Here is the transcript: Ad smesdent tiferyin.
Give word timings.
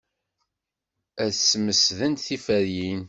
Ad 1.23 1.31
smesdent 1.35 2.21
tiferyin. 2.27 2.99